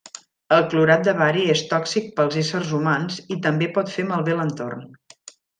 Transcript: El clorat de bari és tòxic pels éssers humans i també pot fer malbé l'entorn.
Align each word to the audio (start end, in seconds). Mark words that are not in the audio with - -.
El 0.55 0.63
clorat 0.69 1.03
de 1.07 1.13
bari 1.19 1.43
és 1.57 1.61
tòxic 1.75 2.09
pels 2.21 2.39
éssers 2.45 2.73
humans 2.79 3.21
i 3.37 3.41
també 3.47 3.71
pot 3.79 3.95
fer 3.99 4.11
malbé 4.15 4.39
l'entorn. 4.41 4.87